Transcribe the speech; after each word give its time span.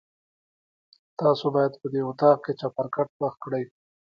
تاسو 1.19 1.45
باید 1.55 1.73
په 1.81 1.87
دې 1.93 2.01
اطاق 2.09 2.37
کې 2.45 2.53
چپرکټ 2.59 3.07
خوښ 3.17 3.33
کړئ. 3.43 3.63